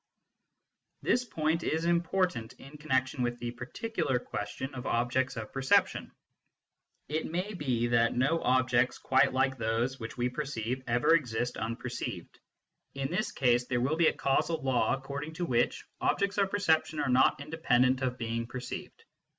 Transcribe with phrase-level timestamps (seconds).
[1.03, 6.11] This point is important in connexion with the particular question of objects of perception.
[7.07, 12.39] It may be that no objects quite like those which we perceive ever exist unperceived;
[12.93, 15.45] SCIENTIFIC METHOD IN PHILOSOPHY in this case there will be a causal law according to
[15.45, 19.03] which objects of perception are not independent of being perceived.